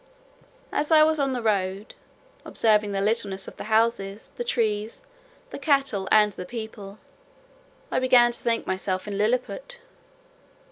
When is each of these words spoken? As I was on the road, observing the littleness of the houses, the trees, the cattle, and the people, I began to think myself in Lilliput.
As 0.71 0.89
I 0.91 1.03
was 1.03 1.19
on 1.19 1.31
the 1.33 1.43
road, 1.43 1.93
observing 2.43 2.91
the 2.91 3.01
littleness 3.01 3.47
of 3.47 3.57
the 3.57 3.65
houses, 3.65 4.31
the 4.35 4.43
trees, 4.43 5.03
the 5.51 5.59
cattle, 5.59 6.07
and 6.11 6.31
the 6.31 6.43
people, 6.43 6.97
I 7.91 7.99
began 7.99 8.31
to 8.31 8.41
think 8.43 8.65
myself 8.65 9.07
in 9.07 9.15
Lilliput. 9.15 9.77